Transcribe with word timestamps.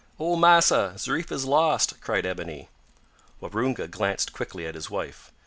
"Oh! 0.19 0.35
massa, 0.35 0.95
Zariffa's 0.97 1.45
lost!" 1.45 2.01
cried 2.01 2.25
Ebony. 2.25 2.69
Waroonga 3.39 3.87
glanced 3.87 4.33
quickly 4.33 4.65
at 4.65 4.73
his 4.73 4.89
wife. 4.89 5.31